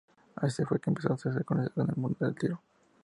[0.37, 2.59] Así fue que empezó a hacerse conocido en el mundo del tiro.